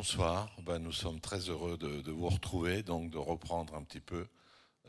Bonsoir. 0.00 0.48
Ben, 0.64 0.78
nous 0.78 0.92
sommes 0.92 1.20
très 1.20 1.50
heureux 1.50 1.76
de, 1.76 2.10
vous 2.10 2.30
retrouver, 2.30 2.82
donc 2.82 3.10
de 3.10 3.18
reprendre 3.18 3.74
un 3.74 3.82
petit 3.82 4.00
peu 4.00 4.26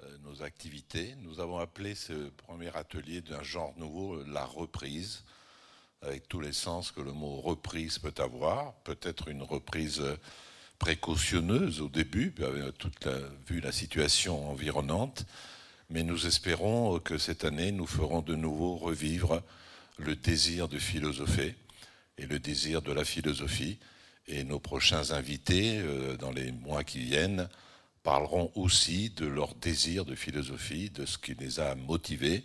euh, 0.02 0.18
nos 0.23 0.41
activités. 0.41 1.15
Nous 1.18 1.41
avons 1.41 1.57
appelé 1.57 1.95
ce 1.95 2.29
premier 2.29 2.73
atelier 2.77 3.20
d'un 3.20 3.43
genre 3.43 3.73
nouveau 3.75 4.13
euh, 4.13 4.25
la 4.29 4.45
reprise, 4.45 5.25
avec 6.02 6.29
tous 6.29 6.39
les 6.39 6.54
sens 6.54 6.91
que 6.91 7.02
le 7.02 7.11
mot 7.11 7.41
reprise 7.41 8.00
peut 8.00 8.13
avoir. 8.20 8.73
Peut-être 8.86 9.27
une 9.27 9.43
reprise 9.43 10.00
euh, 10.00 10.16
précautionneuse 10.79 11.82
au 11.82 11.89
début, 11.89 12.34
toute 12.80 13.04
la, 13.04 13.18
vu 13.46 13.59
la 13.59 13.73
situation 13.73 14.50
environnante, 14.50 15.25
mais 15.89 16.04
nous 16.04 16.25
espérons 16.25 17.00
que 17.00 17.18
cette 17.18 17.43
année, 17.43 17.73
nous 17.73 17.86
ferons 17.86 18.21
de 18.21 18.36
nouveau 18.36 18.78
revivre 18.78 19.43
le 19.98 20.16
désir 20.16 20.70
de 20.70 20.80
philosopher 20.80 21.57
et 22.17 22.25
le 22.25 22.39
désir 22.39 22.81
de 22.81 22.93
la 22.93 23.03
philosophie. 23.03 23.77
Et 24.34 24.45
nos 24.45 24.59
prochains 24.59 25.12
invités, 25.12 25.80
euh, 25.80 26.16
dans 26.16 26.31
les 26.31 26.53
mois 26.53 26.85
qui 26.85 26.99
viennent, 26.99 27.49
parleront 28.02 28.49
aussi 28.55 29.09
de 29.09 29.26
leur 29.26 29.54
désir 29.55 30.05
de 30.05 30.16
philosophie, 30.16 30.90
de 30.90 31.05
ce 31.05 31.17
qui 31.17 31.35
les 31.35 31.59
a 31.59 31.76
motivés, 31.76 32.41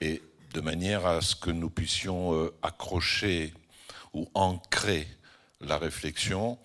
et 0.00 0.20
de 0.52 0.60
manière 0.60 1.06
à 1.06 1.20
ce 1.22 1.36
que 1.36 1.52
nous 1.52 1.70
puissions 1.70 2.34
euh, 2.34 2.52
accrocher 2.60 3.54
ou 4.14 4.28
ancrer 4.34 5.06
la 5.60 5.78
réflexion 5.78 6.58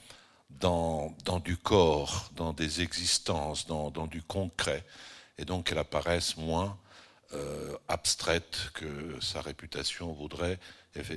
dans, 0.49 1.13
du 1.45 1.55
corps, 1.55 2.31
dans 2.35 2.51
des 2.51 2.81
existences, 2.81 3.67
dans, 3.67 3.91
dans 3.91 4.07
du 4.07 4.23
concret, 4.23 4.83
et 5.37 5.45
donc 5.45 5.67
qu'elle 5.67 5.77
apparaisse 5.77 6.35
moins 6.35 6.79
euh, 7.33 7.77
abstraite 7.87 8.71
que 8.73 9.19
sa 9.21 9.41
réputation 9.41 10.11
voudrait, 10.13 10.59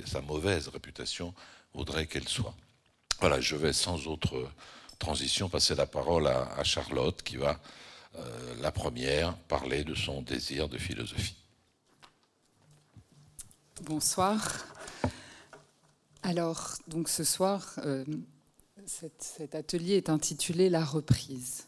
sa 0.05 0.21
mauvaise 0.21 0.67
réputation 0.67 1.33
voudrait 1.73 2.05
qu'elle 2.05 2.27
soit. 2.27 2.55
Voilà, 3.19 3.39
je 3.39 3.55
vais 3.55 3.73
sans 3.73 4.07
autre 4.07 4.49
transition 4.99 5.49
passer 5.49 5.75
la 5.75 5.85
parole 5.85 6.27
à, 6.27 6.63
Charlotte 6.63 7.21
qui 7.23 7.37
va, 7.37 7.59
euh, 8.15 8.55
la 8.61 8.71
première, 8.71 9.35
parler 9.47 9.83
de 9.83 9.95
son 9.95 10.21
désir 10.21 10.67
de 10.67 10.77
philosophie. 10.77 11.35
Bonsoir. 13.83 14.65
Alors, 16.23 16.73
donc 16.87 17.07
ce 17.07 17.23
soir, 17.23 17.73
euh, 17.85 18.03
cet, 18.85 19.55
atelier 19.55 19.95
est 19.95 20.09
intitulé 20.09 20.69
La 20.69 20.83
reprise. 20.83 21.67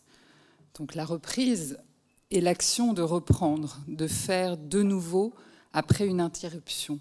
Donc 0.75 0.95
la 0.95 1.06
reprise 1.06 1.78
est 2.31 2.42
l'action 2.42 2.94
de 2.94 3.02
reprendre, 3.02 3.78
de 3.88 4.08
faire 4.08 4.58
de 4.58 4.81
nouveau 4.81 5.34
après 5.73 6.08
une 6.08 6.22
interruption, 6.22 7.00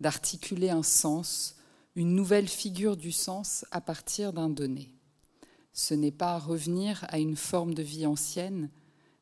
d'articuler 0.00 0.70
un 0.70 0.82
sens, 0.82 1.56
une 1.96 2.14
nouvelle 2.14 2.48
figure 2.48 2.96
du 2.96 3.10
sens 3.10 3.64
à 3.72 3.80
partir 3.80 4.32
d'un 4.32 4.48
donné. 4.48 4.94
Ce 5.72 5.94
n'est 5.94 6.12
pas 6.12 6.38
revenir 6.38 7.04
à 7.08 7.18
une 7.18 7.36
forme 7.36 7.74
de 7.74 7.82
vie 7.82 8.06
ancienne, 8.06 8.70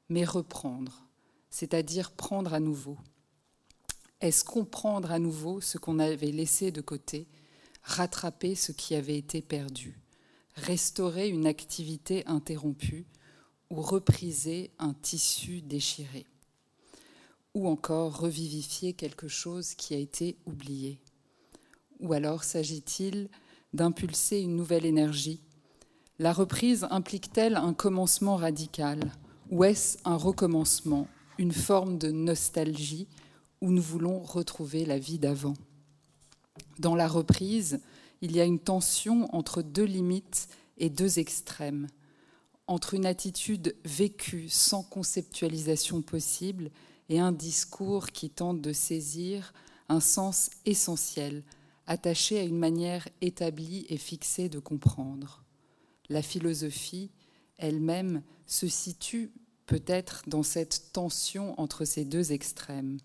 mais 0.08 0.24
reprendre, 0.24 1.06
c'est-à-dire 1.50 2.10
prendre 2.12 2.52
à 2.52 2.60
nouveau. 2.60 2.98
Est-ce 4.20 4.44
comprendre 4.44 5.12
à 5.12 5.18
nouveau 5.18 5.60
ce 5.60 5.78
qu'on 5.78 5.98
avait 5.98 6.32
laissé 6.32 6.70
de 6.70 6.80
côté, 6.80 7.26
rattraper 7.82 8.54
ce 8.54 8.72
qui 8.72 8.94
avait 8.94 9.16
été 9.16 9.40
perdu, 9.40 10.00
restaurer 10.54 11.28
une 11.28 11.46
activité 11.46 12.26
interrompue 12.26 13.06
ou 13.70 13.80
repriser 13.80 14.72
un 14.78 14.92
tissu 14.94 15.62
déchiré, 15.62 16.26
ou 17.54 17.68
encore 17.68 18.18
revivifier 18.18 18.92
quelque 18.92 19.28
chose 19.28 19.74
qui 19.74 19.94
a 19.94 19.98
été 19.98 20.36
oublié? 20.46 20.98
Ou 22.00 22.12
alors 22.12 22.44
s'agit-il 22.44 23.28
d'impulser 23.72 24.40
une 24.40 24.56
nouvelle 24.56 24.86
énergie? 24.86 25.40
La 26.18 26.32
reprise 26.32 26.86
implique-t-elle 26.90 27.56
un 27.56 27.74
commencement 27.74 28.36
radical? 28.36 29.12
Ou 29.50 29.64
est-ce 29.64 29.98
un 30.04 30.16
recommencement, 30.16 31.06
une 31.38 31.52
forme 31.52 31.98
de 31.98 32.10
nostalgie 32.10 33.06
où 33.60 33.70
nous 33.70 33.82
voulons 33.82 34.20
retrouver 34.20 34.84
la 34.84 34.98
vie 34.98 35.18
d'avant? 35.18 35.54
Dans 36.78 36.94
la 36.94 37.08
reprise, 37.08 37.80
il 38.20 38.34
y 38.34 38.40
a 38.40 38.44
une 38.44 38.58
tension 38.58 39.32
entre 39.34 39.62
deux 39.62 39.84
limites 39.84 40.48
et 40.76 40.90
deux 40.90 41.18
extrêmes, 41.18 41.86
entre 42.66 42.94
une 42.94 43.06
attitude 43.06 43.74
vécue 43.84 44.48
sans 44.48 44.82
conceptualisation 44.82 46.02
possible 46.02 46.70
et 47.08 47.20
un 47.20 47.32
discours 47.32 48.08
qui 48.08 48.28
tente 48.28 48.60
de 48.60 48.72
saisir 48.72 49.52
un 49.88 50.00
sens 50.00 50.50
essentiel 50.66 51.42
attaché 51.88 52.38
à 52.38 52.44
une 52.44 52.58
manière 52.58 53.08
établie 53.20 53.86
et 53.88 53.96
fixée 53.96 54.48
de 54.48 54.58
comprendre. 54.58 55.42
La 56.08 56.22
philosophie 56.22 57.10
elle-même 57.56 58.22
se 58.46 58.68
situe 58.68 59.32
peut-être 59.66 60.22
dans 60.28 60.42
cette 60.42 60.92
tension 60.92 61.58
entre 61.60 61.84
ces 61.84 62.04
deux 62.04 62.32
extrêmes. 62.32 62.98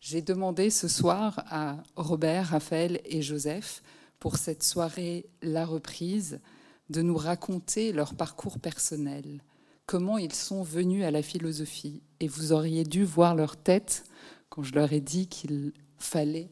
J'ai 0.00 0.22
demandé 0.22 0.70
ce 0.70 0.88
soir 0.88 1.44
à 1.48 1.82
Robert, 1.96 2.48
Raphaël 2.48 3.00
et 3.04 3.20
Joseph, 3.20 3.82
pour 4.18 4.36
cette 4.36 4.62
soirée 4.62 5.26
La 5.42 5.66
Reprise, 5.66 6.40
de 6.88 7.02
nous 7.02 7.16
raconter 7.16 7.92
leur 7.92 8.14
parcours 8.14 8.58
personnel, 8.58 9.42
comment 9.86 10.18
ils 10.18 10.34
sont 10.34 10.62
venus 10.62 11.04
à 11.04 11.10
la 11.10 11.22
philosophie. 11.22 12.02
Et 12.20 12.28
vous 12.28 12.52
auriez 12.52 12.84
dû 12.84 13.04
voir 13.04 13.34
leur 13.34 13.56
tête 13.56 14.04
quand 14.48 14.62
je 14.62 14.74
leur 14.74 14.92
ai 14.92 15.00
dit 15.00 15.28
qu'il 15.28 15.72
fallait 15.98 16.50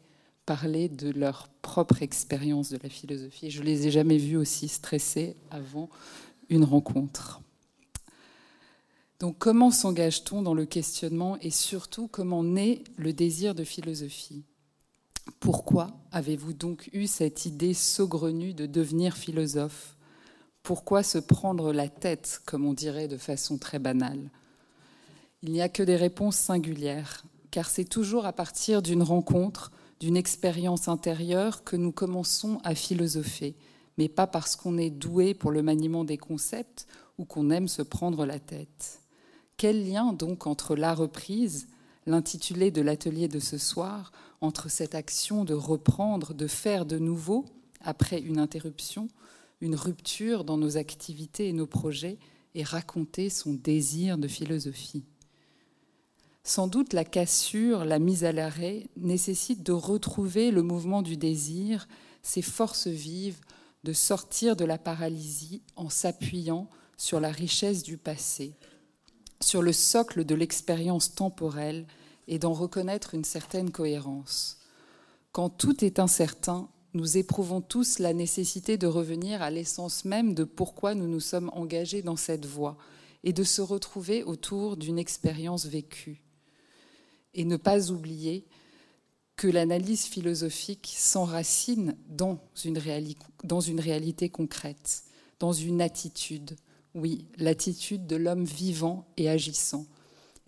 parler 0.50 0.88
de 0.88 1.11
leur 1.11 1.47
propre 1.62 2.03
expérience 2.03 2.71
de 2.71 2.78
la 2.83 2.88
philosophie. 2.88 3.53
Je 3.53 3.62
les 3.62 3.87
ai 3.87 3.93
jamais 3.93 4.19
vus 4.19 4.37
aussi 4.37 4.66
stressés 4.66 5.37
avant 5.49 5.88
une 6.49 6.65
rencontre. 6.65 7.41
Donc 9.21 9.38
comment 9.38 9.71
s'engage-t-on 9.71 10.43
dans 10.43 10.55
le 10.55 10.66
questionnement 10.66 11.38
et 11.41 11.50
surtout 11.50 12.09
comment 12.09 12.43
naît 12.43 12.83
le 12.97 13.12
désir 13.12 13.55
de 13.55 13.62
philosophie? 13.62 14.43
Pourquoi 15.38 15.93
avez-vous 16.11 16.53
donc 16.53 16.91
eu 16.93 17.06
cette 17.06 17.47
idée 17.47 17.72
saugrenue 17.72 18.53
de 18.53 18.67
devenir 18.67 19.17
philosophe? 19.17 19.97
Pourquoi 20.65 21.05
se 21.05 21.19
prendre 21.19 21.72
la 21.72 21.88
tête, 21.88 22.43
comme 22.44 22.67
on 22.67 22.75
dirait 22.75 23.06
de 23.06 23.19
façon 23.19 23.56
très 23.56 23.78
banale? 23.78 24.32
Il 25.44 25.53
n'y 25.53 25.62
a 25.62 25.69
que 25.69 25.84
des 25.84 25.94
réponses 25.94 26.34
singulières, 26.34 27.22
car 27.53 27.71
c'est 27.71 27.84
toujours 27.84 28.27
à 28.27 28.32
partir 28.32 28.82
d'une 28.82 29.05
rencontre 29.05 29.71
d'une 30.00 30.16
expérience 30.16 30.88
intérieure 30.88 31.62
que 31.62 31.77
nous 31.77 31.93
commençons 31.93 32.59
à 32.65 32.75
philosopher, 32.75 33.55
mais 33.99 34.09
pas 34.09 34.27
parce 34.27 34.56
qu'on 34.56 34.78
est 34.78 34.91
doué 34.91 35.34
pour 35.34 35.50
le 35.50 35.62
maniement 35.62 36.05
des 36.05 36.16
concepts 36.16 36.87
ou 37.19 37.27
qu'on 37.27 37.50
aime 37.50 37.69
se 37.69 37.83
prendre 37.83 38.25
la 38.25 38.38
tête. 38.38 39.00
Quel 39.59 39.87
lien 39.87 40.15
donc 40.15 40.47
entre 40.47 40.75
la 40.75 40.94
reprise, 40.94 41.69
l'intitulé 42.06 42.71
de 42.71 42.81
l'atelier 42.81 43.28
de 43.28 43.38
ce 43.41 43.59
soir, 43.59 44.11
entre 44.41 44.71
cette 44.71 44.94
action 44.94 45.44
de 45.44 45.53
reprendre, 45.53 46.32
de 46.32 46.47
faire 46.47 46.87
de 46.87 46.99
nouveau, 46.99 47.44
après 47.82 48.21
une 48.21 48.38
interruption, 48.38 49.09
une 49.61 49.75
rupture 49.75 50.44
dans 50.44 50.56
nos 50.56 50.78
activités 50.78 51.49
et 51.49 51.53
nos 51.53 51.67
projets, 51.67 52.19
et 52.55 52.65
raconter 52.65 53.28
son 53.28 53.53
désir 53.53 54.17
de 54.17 54.28
philosophie? 54.28 55.05
Sans 56.50 56.66
doute 56.66 56.94
la 56.94 57.05
cassure, 57.05 57.84
la 57.84 58.00
mise 58.00 58.25
à 58.25 58.33
l'arrêt 58.33 58.88
nécessite 58.97 59.62
de 59.62 59.71
retrouver 59.71 60.50
le 60.50 60.65
mouvement 60.65 61.00
du 61.00 61.16
désir, 61.16 61.87
ses 62.25 62.43
forces 62.43 62.88
vives, 62.88 63.38
de 63.84 63.93
sortir 63.93 64.56
de 64.56 64.65
la 64.65 64.77
paralysie 64.77 65.62
en 65.77 65.88
s'appuyant 65.88 66.69
sur 66.97 67.21
la 67.21 67.31
richesse 67.31 67.84
du 67.84 67.97
passé, 67.99 68.56
sur 69.41 69.62
le 69.62 69.72
socle 69.72 70.25
de 70.25 70.34
l'expérience 70.34 71.15
temporelle 71.15 71.87
et 72.27 72.41
d'en 72.41 72.53
reconnaître 72.53 73.15
une 73.15 73.22
certaine 73.22 73.70
cohérence. 73.70 74.58
Quand 75.31 75.50
tout 75.50 75.85
est 75.85 76.00
incertain, 76.00 76.69
nous 76.94 77.17
éprouvons 77.17 77.61
tous 77.61 78.00
la 78.00 78.12
nécessité 78.12 78.76
de 78.76 78.88
revenir 78.88 79.41
à 79.41 79.53
l'essence 79.53 80.05
même 80.05 80.35
de 80.35 80.43
pourquoi 80.43 80.96
nous 80.96 81.06
nous 81.06 81.20
sommes 81.20 81.53
engagés 81.55 82.03
dans 82.03 82.17
cette 82.17 82.44
voie 82.44 82.76
et 83.23 83.32
de 83.32 83.44
se 83.44 83.62
retrouver 83.62 84.25
autour 84.25 84.76
d'une 84.76 84.99
expérience 84.99 85.67
vécue 85.67 86.25
et 87.35 87.44
ne 87.44 87.56
pas 87.56 87.91
oublier 87.91 88.47
que 89.37 89.49
l'analyse 89.49 90.05
philosophique 90.05 90.93
s'enracine 90.94 91.97
dans 92.09 92.38
une, 92.65 92.79
dans 93.43 93.61
une 93.61 93.81
réalité 93.81 94.29
concrète, 94.29 95.05
dans 95.38 95.53
une 95.53 95.81
attitude, 95.81 96.56
oui, 96.94 97.25
l'attitude 97.38 98.06
de 98.06 98.17
l'homme 98.17 98.44
vivant 98.44 99.06
et 99.17 99.29
agissant. 99.29 99.87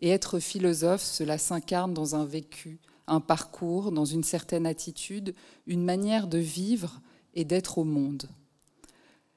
Et 0.00 0.08
être 0.08 0.40
philosophe, 0.40 1.02
cela 1.02 1.38
s'incarne 1.38 1.94
dans 1.94 2.16
un 2.16 2.24
vécu, 2.24 2.80
un 3.06 3.20
parcours, 3.20 3.92
dans 3.92 4.04
une 4.04 4.24
certaine 4.24 4.66
attitude, 4.66 5.34
une 5.66 5.84
manière 5.84 6.26
de 6.26 6.38
vivre 6.38 7.00
et 7.34 7.44
d'être 7.44 7.78
au 7.78 7.84
monde. 7.84 8.28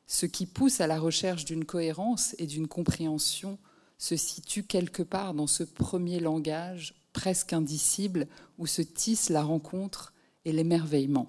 Ce 0.08 0.26
qui 0.26 0.46
pousse 0.46 0.82
à 0.82 0.88
la 0.88 1.00
recherche 1.00 1.46
d'une 1.46 1.66
cohérence 1.66 2.36
et 2.40 2.46
d'une 2.46 2.68
compréhension 2.68 3.58
se 3.98 4.16
situe 4.16 4.64
quelque 4.64 5.04
part 5.04 5.34
dans 5.34 5.48
ce 5.48 5.64
premier 5.64 6.20
langage 6.20 6.96
presque 7.14 7.54
indicible 7.54 8.28
où 8.58 8.68
se 8.68 8.82
tisse 8.82 9.30
la 9.30 9.44
rencontre 9.44 10.14
et 10.44 10.52
l'émerveillement. 10.52 11.28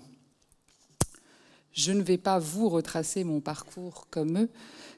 Je 1.72 1.92
ne 1.92 2.02
vais 2.02 2.18
pas 2.18 2.38
vous 2.38 2.68
retracer 2.68 3.22
mon 3.22 3.40
parcours 3.40 4.08
comme 4.10 4.38
eux, 4.38 4.50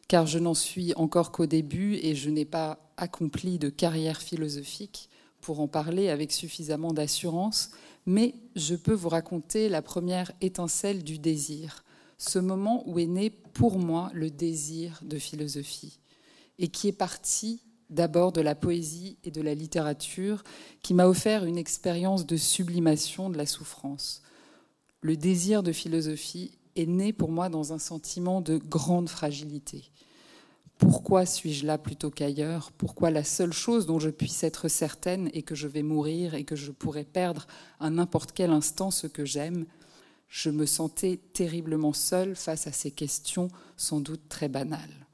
car 0.07 0.27
je 0.27 0.39
n'en 0.39 0.55
suis 0.55 0.95
encore 0.95 1.33
qu'au 1.33 1.47
début 1.47 1.97
et 1.97 2.15
je 2.15 2.31
n'ai 2.31 2.45
pas 2.45 2.79
accompli 2.97 3.59
de 3.59 3.69
carrière 3.69 4.23
philosophique 4.23 5.11
pour 5.41 5.61
en 5.61 5.69
parler 5.69 6.09
avec 6.09 6.33
suffisamment 6.33 6.93
d'assurance, 6.93 7.71
mais 8.07 8.35
je 8.57 8.75
peux 8.75 8.95
vous 8.95 9.09
raconter 9.09 9.69
la 9.69 9.83
première 9.83 10.33
étincelle 10.41 11.05
du 11.05 11.19
désir, 11.19 11.85
ce 12.17 12.39
moment 12.39 12.83
où 12.87 12.99
est 12.99 13.07
né 13.07 13.31
pour 13.31 13.79
moi 13.79 14.11
le 14.15 14.31
désir 14.31 15.01
de 15.05 15.19
philosophie, 15.19 15.98
et 16.59 16.69
qui 16.69 16.89
est 16.89 16.93
parti 16.93 17.63
d'abord 17.91 18.33
de 18.33 18.41
la 18.41 18.55
poésie 18.55 19.19
et 19.25 19.31
de 19.31 19.41
la 19.41 19.55
littérature, 19.55 20.43
qui 20.83 20.95
m'a 20.95 21.07
offert 21.07 21.45
une 21.45 21.57
expérience 21.57 22.27
de 22.27 22.37
sublimation 22.37 23.31
de 23.31 23.39
la 23.39 23.47
souffrance. 23.47 24.23
Le 25.01 25.17
désir 25.17 25.63
de 25.63 25.73
philosophie 25.73 26.59
est 26.77 26.87
né 26.87 27.13
pour 27.13 27.31
moi 27.31 27.49
dans 27.49 27.73
un 27.73 27.79
sentiment 27.79 28.41
de 28.41 28.59
grande 28.59 29.09
fragilité. 29.09 29.91
Pourquoi 30.77 31.27
suis-je 31.27 31.67
là 31.67 31.77
plutôt 31.77 32.11
qu'ailleurs? 32.11 32.71
Pourquoi 32.73 33.11
la 33.11 33.25
seule 33.25 33.53
chose 33.53 33.87
dont 33.87 33.99
je 33.99 34.11
puisse 34.11 34.45
être 34.45 34.69
certaine 34.69 35.29
est 35.33 35.43
que 35.43 35.57
je 35.57 35.67
vais 35.67 35.83
mourir 35.83 36.35
et 36.35 36.45
que 36.45 36.57
je 36.57 36.71
pourrais 36.71 37.05
perdre 37.05 37.47
à 37.81 37.91
n'importe 37.91 38.33
quel 38.33 38.51
instant 38.51 38.91
ce 38.91 39.09
que 39.09 39.25
j'aime? 39.25 39.67
Je 40.29 40.51
me 40.51 40.67
sentais 40.67 41.19
terriblement 41.33 41.95
seule 41.95 42.37
face 42.37 42.67
à 42.67 42.73
ces 42.73 42.91
questions 42.91 43.49
sans 43.77 44.01
doute 44.01 44.29
très 44.29 44.49
banales 44.49 45.08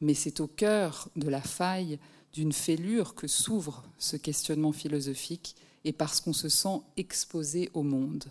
mais 0.00 0.14
c'est 0.14 0.40
au 0.40 0.46
cœur 0.46 1.08
de 1.16 1.28
la 1.28 1.40
faille, 1.40 1.98
d'une 2.32 2.52
fêlure 2.52 3.14
que 3.14 3.28
s'ouvre 3.28 3.84
ce 3.98 4.16
questionnement 4.16 4.72
philosophique 4.72 5.54
et 5.84 5.92
parce 5.92 6.20
qu'on 6.20 6.32
se 6.32 6.48
sent 6.48 6.80
exposé 6.96 7.70
au 7.74 7.82
monde. 7.82 8.24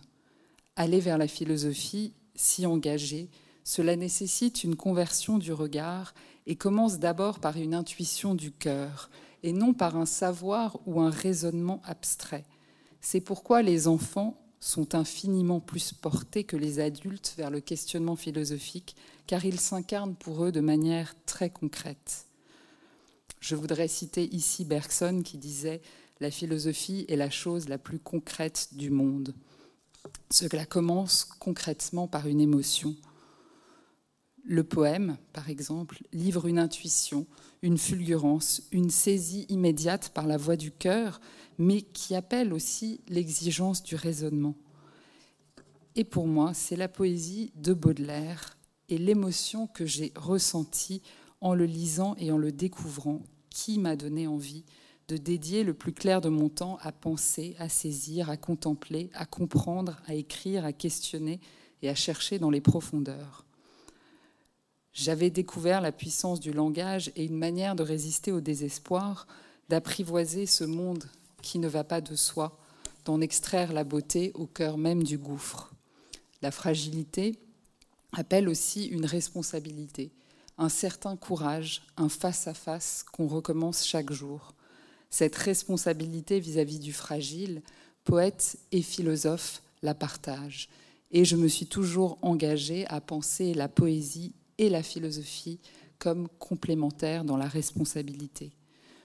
Aller 0.76 1.00
vers 1.00 1.18
la 1.18 1.28
philosophie, 1.28 2.14
s'y 2.36 2.66
engager, 2.66 3.30
cela 3.64 3.96
nécessite 3.96 4.64
une 4.64 4.76
conversion 4.76 5.38
du 5.38 5.54
regard 5.54 6.14
et 6.48 6.56
commence 6.56 7.00
d'abord 7.00 7.40
par 7.40 7.58
une 7.58 7.74
intuition 7.74 8.36
du 8.36 8.52
cœur 8.52 9.10
et 9.44 9.54
non 9.54 9.74
par 9.74 9.96
un 9.96 10.06
savoir 10.06 10.80
ou 10.86 11.00
un 11.00 11.10
raisonnement 11.10 11.82
abstrait. 11.86 12.46
C'est 13.00 13.22
pourquoi 13.22 13.62
les 13.62 13.88
enfants 13.88 14.43
sont 14.64 14.96
infiniment 14.96 15.60
plus 15.60 15.92
portés 15.92 16.46
que 16.46 16.56
les 16.56 16.80
adultes 16.80 17.34
vers 17.38 17.50
le 17.50 17.60
questionnement 17.60 18.16
philosophique, 18.16 18.96
car 19.28 19.44
ils 19.44 19.60
s'incarnent 19.60 20.16
pour 20.16 20.46
eux 20.46 20.54
de 20.54 20.62
manière 20.62 21.16
très 21.26 21.50
concrète. 21.50 22.28
Je 23.42 23.56
voudrais 23.56 23.90
citer 23.90 24.24
ici 24.34 24.64
Bergson 24.64 25.22
qui 25.24 25.38
disait 25.38 25.82
La 26.22 26.32
philosophie 26.32 27.04
est 27.10 27.18
la 27.18 27.30
chose 27.30 27.68
la 27.68 27.78
plus 27.78 28.00
concrète 28.00 28.70
du 28.72 28.90
monde. 28.90 29.36
Cela 30.32 30.66
commence 30.66 31.26
concrètement 31.26 32.08
par 32.08 32.26
une 32.28 32.40
émotion. 32.40 32.96
Le 34.46 34.64
poème, 34.64 35.18
par 35.34 35.50
exemple, 35.50 36.04
livre 36.14 36.48
une 36.48 36.60
intuition, 36.60 37.28
une 37.62 37.78
fulgurance, 37.78 38.62
une 38.72 38.90
saisie 38.90 39.46
immédiate 39.50 40.12
par 40.14 40.26
la 40.26 40.38
voix 40.38 40.56
du 40.56 40.72
cœur, 40.72 41.20
mais 41.58 41.82
qui 41.82 42.16
appelle 42.16 42.54
aussi 42.54 43.02
l'exigence 43.08 43.84
du 43.84 43.96
raisonnement. 43.96 44.56
Et 45.96 46.04
pour 46.04 46.28
moi, 46.28 46.54
c'est 46.54 46.76
la 46.76 46.88
poésie 46.88 47.52
de 47.56 47.74
Baudelaire 47.74 48.58
et 48.90 48.98
l'émotion 48.98 49.68
que 49.68 49.86
j'ai 49.86 50.12
ressentie 50.16 51.02
en 51.42 51.54
le 51.54 51.66
lisant 51.66 52.16
et 52.18 52.32
en 52.32 52.38
le 52.38 52.52
découvrant 52.52 53.22
qui 53.50 53.78
m'a 53.78 53.96
donné 53.96 54.28
envie 54.28 54.64
de 55.08 55.18
dédier 55.18 55.64
le 55.64 55.74
plus 55.74 55.94
clair 55.94 56.22
de 56.22 56.30
mon 56.30 56.50
temps 56.50 56.78
à 56.82 56.92
penser, 56.92 57.56
à 57.60 57.70
saisir, 57.70 58.30
à 58.30 58.38
contempler, 58.38 59.10
à 59.14 59.26
comprendre, 59.26 60.02
à 60.08 60.16
écrire, 60.16 60.66
à 60.66 60.74
questionner 60.74 61.40
et 61.82 61.90
à 61.90 61.96
chercher 61.96 62.40
dans 62.40 62.50
les 62.50 62.62
profondeurs. 62.62 63.46
J'avais 64.94 65.30
découvert 65.30 65.82
la 65.82 65.92
puissance 65.92 66.40
du 66.40 66.54
langage 66.54 67.12
et 67.16 67.26
une 67.26 67.38
manière 67.38 67.76
de 67.76 67.84
résister 67.84 68.32
au 68.32 68.42
désespoir, 68.42 69.28
d'apprivoiser 69.70 70.46
ce 70.46 70.64
monde 70.64 71.04
qui 71.44 71.60
ne 71.60 71.68
va 71.68 71.84
pas 71.84 72.02
de 72.02 72.16
soi, 72.16 72.58
d'en 73.06 73.22
extraire 73.22 73.72
la 73.74 73.84
beauté 73.84 74.32
au 74.34 74.48
cœur 74.48 74.80
même 74.80 75.04
du 75.04 75.20
gouffre. 75.20 75.72
La 76.42 76.50
fragilité 76.50 77.38
appelle 78.14 78.50
aussi 78.50 78.86
une 78.86 79.06
responsabilité, 79.06 80.12
un 80.58 80.70
certain 80.70 81.16
courage, 81.16 81.84
un 81.98 82.10
face-à-face 82.10 83.06
qu'on 83.12 83.28
recommence 83.28 83.86
chaque 83.86 84.12
jour. 84.12 84.54
Cette 85.10 85.36
responsabilité 85.36 86.40
vis-à-vis 86.40 86.80
du 86.80 86.94
fragile, 86.94 87.62
poète 88.04 88.58
et 88.72 88.82
philosophe 88.82 89.62
la 89.84 89.94
partagent. 89.94 90.70
Et 91.12 91.26
je 91.26 91.36
me 91.36 91.48
suis 91.48 91.68
toujours 91.68 92.18
engagée 92.22 92.88
à 92.88 93.02
penser 93.02 93.54
la 93.54 93.68
poésie 93.68 94.34
et 94.58 94.70
la 94.70 94.82
philosophie 94.82 95.60
comme 96.00 96.28
complémentaires 96.40 97.24
dans 97.24 97.38
la 97.38 97.48
responsabilité. 97.48 98.52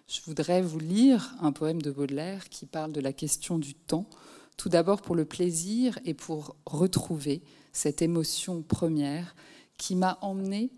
Je 0.09 0.23
voudrais 0.25 0.63
vous 0.63 0.79
lire 0.79 1.35
un 1.41 1.53
poème 1.53 1.83
de 1.83 1.91
Baudelaire 1.91 2.49
qui 2.49 2.65
parle 2.65 2.93
de 2.93 3.01
la 3.01 3.13
question 3.13 3.59
du 3.59 3.75
temps, 3.75 4.09
tout 4.57 4.71
d'abord 4.71 5.03
pour 5.03 5.15
le 5.15 5.27
plaisir 5.27 5.99
et 6.07 6.15
pour 6.15 6.57
retrouver 6.65 7.43
cette 7.75 8.01
émotion 8.01 8.63
première 8.63 9.37
qui 9.77 9.95
m'a 9.97 10.17
emmenée 10.23 10.71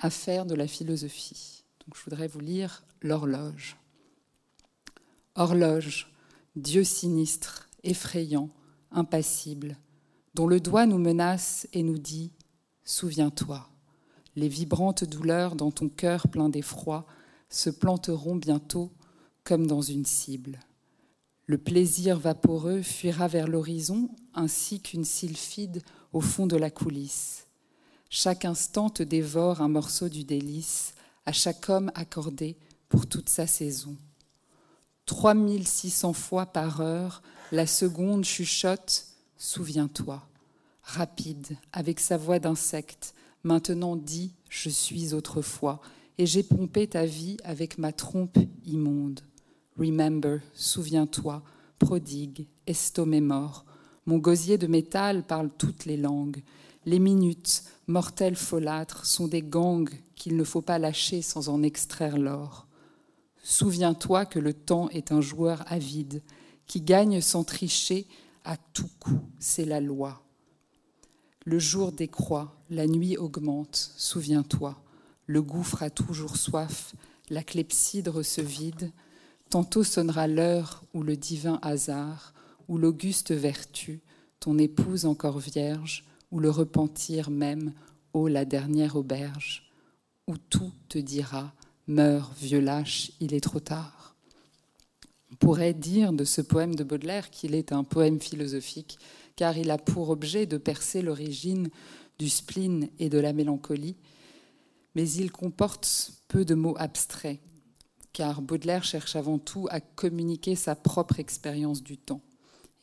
à 0.00 0.10
faire 0.10 0.46
de 0.46 0.56
la 0.56 0.66
philosophie. 0.66 1.62
Donc 1.86 1.96
je 1.96 2.02
voudrais 2.02 2.26
vous 2.26 2.40
lire 2.40 2.82
l'horloge. 3.02 3.76
Horloge, 5.36 6.12
Dieu 6.56 6.82
sinistre, 6.82 7.68
effrayant, 7.84 8.50
impassible, 8.90 9.76
dont 10.34 10.48
le 10.48 10.58
doigt 10.58 10.86
nous 10.86 10.98
menace 10.98 11.68
et 11.72 11.84
nous 11.84 11.98
dit 11.98 12.32
Souviens-toi, 12.84 13.68
les 14.34 14.48
vibrantes 14.48 15.04
douleurs 15.04 15.54
dans 15.54 15.70
ton 15.70 15.88
cœur 15.88 16.26
plein 16.26 16.48
d'effroi 16.48 17.06
se 17.52 17.70
planteront 17.70 18.36
bientôt 18.36 18.90
comme 19.44 19.66
dans 19.66 19.82
une 19.82 20.06
cible. 20.06 20.58
Le 21.46 21.58
plaisir 21.58 22.18
vaporeux 22.18 22.82
fuira 22.82 23.28
vers 23.28 23.46
l'horizon 23.46 24.08
ainsi 24.34 24.80
qu'une 24.80 25.04
sylphide 25.04 25.82
au 26.12 26.20
fond 26.20 26.46
de 26.46 26.56
la 26.56 26.70
coulisse. 26.70 27.46
Chaque 28.08 28.44
instant 28.44 28.90
te 28.90 29.02
dévore 29.02 29.60
un 29.60 29.68
morceau 29.68 30.08
du 30.08 30.24
délice, 30.24 30.94
à 31.26 31.32
chaque 31.32 31.68
homme 31.68 31.92
accordé 31.94 32.56
pour 32.88 33.06
toute 33.06 33.28
sa 33.28 33.46
saison. 33.46 33.96
3600 35.06 36.12
fois 36.12 36.46
par 36.46 36.80
heure, 36.80 37.22
la 37.50 37.66
seconde 37.66 38.24
chuchote 38.24 39.06
Souviens-toi. 39.36 40.26
Rapide, 40.82 41.56
avec 41.72 42.00
sa 42.00 42.16
voix 42.16 42.38
d'insecte, 42.38 43.14
maintenant 43.42 43.96
dit 43.96 44.32
Je 44.48 44.68
suis 44.68 45.14
autrefois, 45.14 45.80
et 46.18 46.26
j'ai 46.26 46.42
pompé 46.42 46.86
ta 46.86 47.04
vie 47.04 47.36
avec 47.44 47.78
ma 47.78 47.92
trompe 47.92 48.38
immonde. 48.64 49.20
Remember, 49.78 50.40
souviens-toi, 50.54 51.42
prodigue, 51.78 52.46
estomac 52.66 53.20
mort. 53.20 53.64
Mon 54.06 54.18
gosier 54.18 54.58
de 54.58 54.66
métal 54.66 55.24
parle 55.24 55.50
toutes 55.56 55.84
les 55.84 55.96
langues. 55.96 56.42
Les 56.84 56.98
minutes, 56.98 57.64
mortelles 57.86 58.36
folâtres, 58.36 59.06
sont 59.06 59.28
des 59.28 59.42
gangs 59.42 59.90
qu'il 60.14 60.36
ne 60.36 60.44
faut 60.44 60.62
pas 60.62 60.78
lâcher 60.78 61.22
sans 61.22 61.48
en 61.48 61.62
extraire 61.62 62.18
l'or. 62.18 62.66
Souviens-toi 63.42 64.26
que 64.26 64.38
le 64.38 64.52
temps 64.52 64.88
est 64.90 65.12
un 65.12 65.20
joueur 65.20 65.64
avide, 65.66 66.22
qui 66.66 66.80
gagne 66.80 67.20
sans 67.20 67.44
tricher 67.44 68.06
à 68.44 68.56
tout 68.56 68.90
coup, 69.00 69.20
c'est 69.38 69.64
la 69.64 69.80
loi. 69.80 70.22
Le 71.44 71.58
jour 71.58 71.92
décroît, 71.92 72.56
la 72.70 72.86
nuit 72.86 73.16
augmente, 73.16 73.92
souviens-toi. 73.96 74.80
Le 75.26 75.42
gouffre 75.42 75.82
a 75.82 75.90
toujours 75.90 76.36
soif, 76.36 76.94
la 77.30 77.42
clepsydre 77.42 78.22
se 78.22 78.40
vide. 78.40 78.90
Tantôt 79.50 79.84
sonnera 79.84 80.26
l'heure 80.26 80.84
où 80.94 81.02
le 81.02 81.16
divin 81.16 81.58
hasard, 81.62 82.34
où 82.68 82.78
l'auguste 82.78 83.32
vertu, 83.32 84.00
ton 84.40 84.58
épouse 84.58 85.06
encore 85.06 85.38
vierge, 85.38 86.04
où 86.30 86.40
le 86.40 86.50
repentir 86.50 87.30
même, 87.30 87.72
ô 88.12 88.28
la 88.28 88.44
dernière 88.44 88.96
auberge, 88.96 89.70
où 90.26 90.36
tout 90.36 90.72
te 90.88 90.98
dira 90.98 91.52
Meurs, 91.86 92.32
vieux 92.40 92.60
lâche, 92.60 93.12
il 93.20 93.34
est 93.34 93.40
trop 93.40 93.60
tard. 93.60 94.14
On 95.30 95.34
pourrait 95.36 95.74
dire 95.74 96.12
de 96.12 96.24
ce 96.24 96.40
poème 96.40 96.74
de 96.74 96.84
Baudelaire 96.84 97.30
qu'il 97.30 97.54
est 97.54 97.72
un 97.72 97.84
poème 97.84 98.20
philosophique, 98.20 98.98
car 99.36 99.56
il 99.56 99.70
a 99.70 99.78
pour 99.78 100.10
objet 100.10 100.46
de 100.46 100.58
percer 100.58 101.02
l'origine 101.02 101.68
du 102.18 102.28
spleen 102.28 102.88
et 102.98 103.08
de 103.08 103.18
la 103.18 103.32
mélancolie, 103.32 103.96
mais 104.94 105.10
il 105.10 105.32
comporte 105.32 106.12
peu 106.28 106.44
de 106.44 106.54
mots 106.54 106.76
abstraits, 106.78 107.40
car 108.12 108.42
Baudelaire 108.42 108.84
cherche 108.84 109.16
avant 109.16 109.38
tout 109.38 109.66
à 109.70 109.80
communiquer 109.80 110.54
sa 110.54 110.74
propre 110.74 111.18
expérience 111.18 111.82
du 111.82 111.96
temps. 111.96 112.20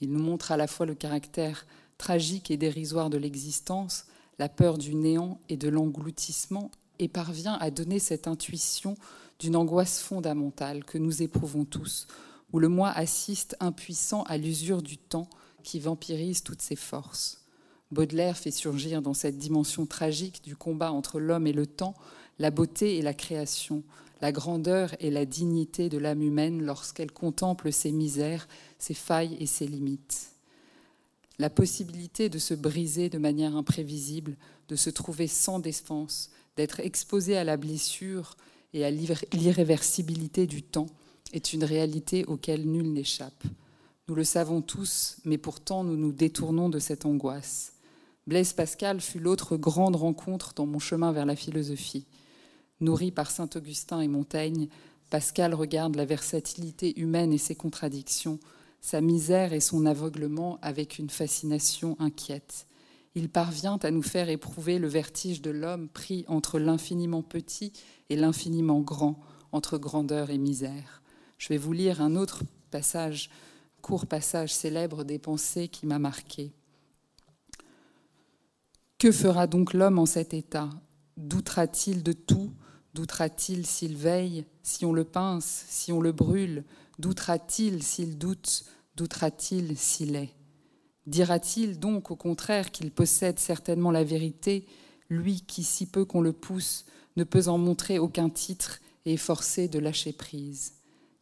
Il 0.01 0.12
nous 0.12 0.24
montre 0.24 0.51
à 0.51 0.58
la 0.58 0.68
fois 0.68 0.86
le 0.86 0.96
caractère 0.96 1.66
tragique 1.98 2.50
et 2.50 2.58
dérisoire 2.58 3.10
de 3.10 3.18
l'existence, 3.18 4.06
la 4.39 4.50
peur 4.50 4.78
du 4.78 4.96
néant 4.96 5.39
et 5.50 5.58
de 5.58 5.70
l'engloutissement, 5.70 6.72
et 6.98 7.08
parvient 7.08 7.54
à 7.56 7.72
donner 7.72 8.00
cette 8.00 8.28
intuition 8.28 8.96
d'une 9.39 9.56
angoisse 9.56 10.01
fondamentale 10.01 10.84
que 10.84 10.98
nous 10.98 11.22
éprouvons 11.22 11.66
tous, 11.66 12.08
où 12.51 12.60
le 12.60 12.68
moi 12.68 12.89
assiste 12.89 13.56
impuissant 13.60 14.24
à 14.24 14.38
l'usure 14.38 14.82
du 14.82 14.98
temps 14.98 15.30
qui 15.63 15.80
vampirise 15.80 16.44
toutes 16.44 16.62
ses 16.62 16.75
forces. 16.75 17.38
Baudelaire 17.91 18.38
fait 18.38 18.51
surgir 18.51 19.01
dans 19.01 19.15
cette 19.15 19.38
dimension 19.38 19.86
tragique 19.86 20.43
du 20.43 20.55
combat 20.55 20.91
entre 20.91 21.19
l'homme 21.19 21.48
et 21.48 21.53
le 21.53 21.65
temps 21.65 21.96
la 22.39 22.51
beauté 22.51 22.98
et 22.98 23.01
la 23.01 23.13
création, 23.13 23.84
la 24.22 24.31
grandeur 24.31 24.96
et 25.00 25.12
la 25.12 25.25
dignité 25.25 25.89
de 25.89 25.98
l'âme 25.98 26.22
humaine 26.22 26.63
lorsqu'elle 26.63 27.12
contemple 27.12 27.72
ses 27.72 27.91
misères, 27.91 28.48
ses 28.79 28.93
failles 28.93 29.38
et 29.39 29.46
ses 29.46 29.67
limites. 29.67 30.31
La 31.38 31.50
possibilité 31.50 32.29
de 32.29 32.39
se 32.39 32.53
briser 32.53 33.10
de 33.10 33.17
manière 33.17 33.55
imprévisible, 33.55 34.36
de 34.67 34.75
se 34.75 34.89
trouver 34.89 35.27
sans 35.27 35.60
défense, 35.60 36.31
d'être 36.58 36.79
exposé 36.79 37.38
à 37.38 37.43
la 37.43 37.58
blessure 37.58 38.36
et 38.74 38.84
à 38.84 38.91
l'irréversibilité 38.91 40.48
du 40.48 40.63
temps 40.63 40.89
est 41.31 41.53
une 41.53 41.63
réalité 41.63 42.25
auquel 42.25 42.65
nul 42.65 42.91
n'échappe. 42.91 43.43
Nous 44.08 44.15
le 44.15 44.24
savons 44.24 44.62
tous, 44.62 45.17
mais 45.24 45.38
pourtant 45.38 45.84
nous 45.84 45.96
nous 45.96 46.12
détournons 46.12 46.69
de 46.69 46.79
cette 46.79 47.05
angoisse. 47.05 47.74
Blaise 48.29 48.53
Pascal 48.53 49.01
fut 49.01 49.17
l'autre 49.17 49.57
grande 49.57 49.95
rencontre 49.95 50.53
dans 50.53 50.67
mon 50.67 50.77
chemin 50.77 51.12
vers 51.12 51.25
la 51.25 51.36
philosophie. 51.36 52.05
Nourri 52.79 53.09
par 53.09 53.31
Saint 53.31 53.50
Augustin 53.55 54.01
et 54.01 54.07
Montaigne, 54.07 54.67
Pascal 55.09 55.55
regarde 55.55 55.95
la 55.95 56.05
versatilité 56.05 57.00
humaine 57.00 57.33
et 57.33 57.39
ses 57.39 57.55
contradictions, 57.55 58.39
sa 58.81 59.01
misère 59.01 59.51
et 59.51 59.59
son 59.59 59.88
aveuglement 59.88 60.59
avec 60.62 61.00
une 61.00 61.09
fascination 61.09 61.95
inquiète. 61.98 62.67
Il 63.15 63.29
parvient 63.29 63.79
à 63.81 63.89
nous 63.89 64.03
faire 64.03 64.29
éprouver 64.29 64.77
le 64.77 64.88
vertige 64.88 65.41
de 65.41 65.50
l'homme 65.50 65.89
pris 65.89 66.24
entre 66.27 66.59
l'infiniment 66.59 67.24
petit 67.24 67.74
et 68.12 68.15
l'infiniment 68.15 68.81
grand, 68.81 69.19
entre 69.51 69.79
grandeur 69.79 70.29
et 70.29 70.38
misère. 70.38 71.01
Je 71.39 71.48
vais 71.48 71.57
vous 71.57 71.74
lire 71.74 72.00
un 72.00 72.15
autre 72.15 72.43
passage, 72.69 73.31
court 73.81 74.05
passage 74.05 74.53
célèbre 74.53 75.03
des 75.03 75.17
pensées 75.17 75.67
qui 75.67 75.88
m'a 75.88 75.98
marqué. 75.98 76.53
Que 79.00 79.13
fera 79.13 79.48
donc 79.48 79.74
l'homme 79.74 79.98
en 79.98 80.06
cet 80.06 80.34
état? 80.34 80.70
Doutera-t-il 81.15 82.03
de 82.03 82.12
tout? 82.12 82.51
Doutera-t-il 82.94 83.65
s'il 83.65 83.96
veille, 83.96 84.44
si 84.62 84.86
on 84.86 84.91
le 84.91 85.06
pince, 85.06 85.63
si 85.70 85.94
on 85.94 86.01
le 86.01 86.12
brûle? 86.12 86.65
Doutera-t-il 87.00 87.82
s'il 87.82 88.18
doute? 88.18 88.65
Doutera-t-il 88.98 89.77
s'il 89.77 90.18
est? 90.18 90.36
Dira-t-il 91.08 91.79
donc 91.79 92.12
au 92.12 92.18
contraire 92.18 92.72
qu'il 92.72 92.91
possède 92.91 93.39
certainement 93.39 93.91
la 93.91 94.03
vérité, 94.03 94.68
lui 95.10 95.44
qui, 95.48 95.63
si 95.63 95.86
peu 95.86 96.03
qu'on 96.03 96.20
le 96.20 96.34
pousse, 96.34 96.84
ne 97.15 97.24
peut 97.24 97.48
en 97.48 97.58
montrer 97.58 98.00
aucun 98.00 98.29
titre 98.29 98.82
et 99.06 99.13
est 99.13 99.18
forcé 99.18 99.70
de 99.70 99.79
lâcher 99.79 100.12
prise? 100.12 100.74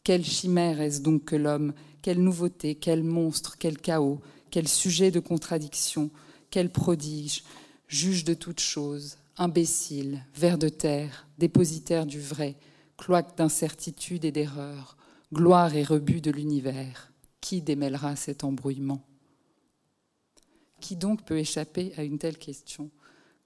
Quelle 0.03 0.25
chimère 0.25 0.81
est-ce 0.81 1.01
donc 1.01 1.25
que 1.25 1.36
l'homme? 1.36 1.75
Quelle 2.01 2.24
nouveauté? 2.24 2.74
Quel 2.74 3.03
monstre? 3.03 3.55
Quel 3.60 3.77
chaos? 3.77 4.19
Quel 4.50 4.67
sujet 4.67 5.12
de 5.12 5.19
contradiction? 5.19 6.10
Quel 6.50 6.72
prodige? 6.72 7.43
Juge 7.88 8.25
de 8.25 8.34
toutes 8.34 8.60
choses, 8.60 9.15
imbécile, 9.38 10.25
ver 10.36 10.58
de 10.58 10.67
terre, 10.67 11.25
dépositaire 11.38 12.06
du 12.06 12.20
vrai, 12.20 12.58
cloaque 12.98 13.38
d'incertitude 13.38 14.25
et 14.25 14.32
d'erreur, 14.34 14.98
gloire 15.34 15.74
et 15.74 15.84
rebut 15.84 16.20
de 16.20 16.32
l'univers. 16.32 17.13
Qui 17.39 17.62
démêlera 17.62 18.17
cet 18.17 18.44
embrouillement? 18.44 19.01
Qui 20.82 20.98
donc 20.98 21.24
peut 21.24 21.38
échapper 21.38 21.94
à 21.96 22.03
une 22.03 22.17
telle 22.17 22.38
question? 22.38 22.89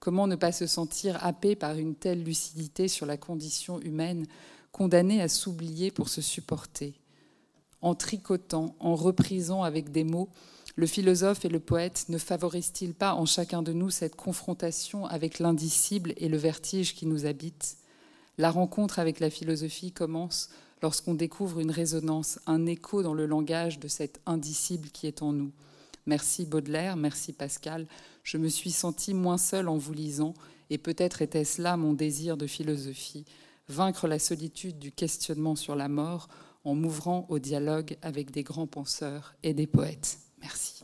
Comment 0.00 0.26
ne 0.26 0.34
pas 0.34 0.50
se 0.50 0.66
sentir 0.66 1.24
happé 1.24 1.54
par 1.54 1.78
une 1.78 1.94
telle 1.94 2.24
lucidité 2.24 2.88
sur 2.88 3.06
la 3.06 3.16
condition 3.16 3.80
humaine, 3.80 4.26
condamnée 4.72 5.22
à 5.22 5.28
s'oublier 5.28 5.92
pour 5.92 6.08
se 6.08 6.20
supporter? 6.20 6.98
En 7.80 7.94
tricotant, 7.94 8.74
en 8.80 8.96
reprisant 8.96 9.62
avec 9.62 9.92
des 9.92 10.02
mots 10.02 10.30
le 10.74 10.86
philosophe 10.86 11.44
et 11.44 11.50
le 11.50 11.60
poète 11.60 12.06
ne 12.08 12.16
favorisent-ils 12.16 12.94
pas 12.94 13.14
en 13.14 13.26
chacun 13.26 13.62
de 13.62 13.74
nous 13.74 13.90
cette 13.90 14.16
confrontation 14.16 15.04
avec 15.04 15.38
l'indicible 15.38 16.14
et 16.16 16.28
le 16.28 16.38
vertige 16.38 16.94
qui 16.94 17.04
nous 17.04 17.26
habite? 17.26 17.76
La 18.38 18.50
rencontre 18.50 18.98
avec 18.98 19.20
la 19.20 19.28
philosophie 19.28 19.92
commence 19.92 20.48
lorsqu'on 20.80 21.14
découvre 21.14 21.60
une 21.60 21.70
résonance, 21.70 22.38
un 22.46 22.64
écho 22.64 23.02
dans 23.02 23.12
le 23.12 23.26
langage 23.26 23.78
de 23.78 23.88
cet 23.88 24.20
indicible 24.24 24.88
qui 24.88 25.06
est 25.06 25.20
en 25.20 25.32
nous. 25.32 25.52
Merci 26.06 26.46
Baudelaire, 26.46 26.96
merci 26.96 27.34
Pascal. 27.34 27.86
Je 28.24 28.38
me 28.38 28.48
suis 28.48 28.72
sentie 28.72 29.14
moins 29.14 29.38
seule 29.38 29.68
en 29.68 29.76
vous 29.76 29.92
lisant, 29.92 30.32
et 30.70 30.78
peut-être 30.78 31.20
était-ce 31.20 31.60
là 31.60 31.76
mon 31.76 31.92
désir 31.92 32.38
de 32.38 32.46
philosophie, 32.46 33.26
vaincre 33.68 34.08
la 34.08 34.18
solitude 34.18 34.78
du 34.78 34.90
questionnement 34.90 35.54
sur 35.54 35.76
la 35.76 35.88
mort 35.88 36.28
en 36.64 36.74
m'ouvrant 36.74 37.26
au 37.28 37.38
dialogue 37.38 37.98
avec 38.00 38.30
des 38.30 38.42
grands 38.42 38.66
penseurs 38.66 39.34
et 39.42 39.52
des 39.52 39.66
poètes. 39.66 40.18
Merci. 40.42 40.81